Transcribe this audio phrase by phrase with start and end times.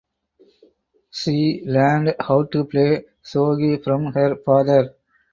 [1.11, 4.95] She learned how to play shogi from her father.